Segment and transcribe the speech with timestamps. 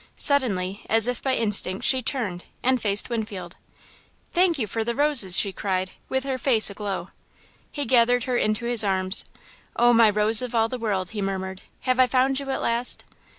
[0.15, 3.55] Suddenly, as if by instinct, she turned and faced Winfield.
[4.33, 7.11] "Thank you for the roses," she cried, with her face aglow.
[7.71, 9.25] He gathered her into his arms.
[9.75, 13.05] "Oh, my Rose of All the World," he murmured, "have I found you at last?"